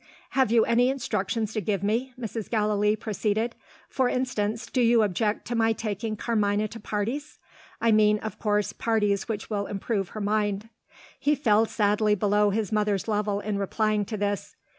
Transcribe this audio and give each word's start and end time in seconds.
"Have 0.31 0.51
you 0.51 0.65
any 0.65 0.89
instructions 0.89 1.53
to 1.53 1.61
give 1.61 1.83
me?" 1.83 2.11
Mrs. 2.19 2.49
Gallilee 2.49 2.95
proceeded. 2.95 3.53
"For 3.87 4.09
instance, 4.09 4.65
do 4.65 4.81
you 4.81 5.03
object 5.03 5.45
to 5.45 5.55
my 5.55 5.73
taking 5.73 6.15
Carmina 6.15 6.67
to 6.69 6.79
parties? 6.79 7.37
I 7.79 7.91
mean, 7.91 8.17
of 8.17 8.39
course, 8.39 8.73
parties 8.73 9.27
which 9.27 9.51
will 9.51 9.67
improve 9.67 10.09
her 10.17 10.19
mind." 10.21 10.69
He 11.19 11.35
fell 11.35 11.67
sadly 11.67 12.15
below 12.15 12.49
his 12.49 12.71
mother's 12.71 13.07
level 13.07 13.41
in 13.41 13.59
replying 13.59 14.03
to 14.05 14.17
this. 14.17 14.55